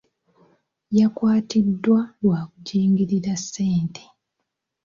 [0.97, 4.03] Yakwatiddwa lwa kujingirira ssente.